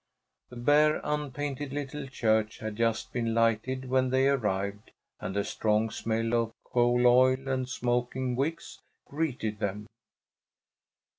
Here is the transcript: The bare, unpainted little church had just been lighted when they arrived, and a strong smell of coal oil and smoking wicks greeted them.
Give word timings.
The 0.49 0.55
bare, 0.55 0.99
unpainted 1.03 1.71
little 1.73 2.07
church 2.07 2.57
had 2.57 2.75
just 2.77 3.13
been 3.13 3.35
lighted 3.35 3.87
when 3.87 4.09
they 4.09 4.27
arrived, 4.27 4.89
and 5.19 5.37
a 5.37 5.43
strong 5.43 5.91
smell 5.91 6.33
of 6.33 6.53
coal 6.63 7.05
oil 7.05 7.47
and 7.47 7.69
smoking 7.69 8.35
wicks 8.35 8.79
greeted 9.05 9.59
them. 9.59 9.85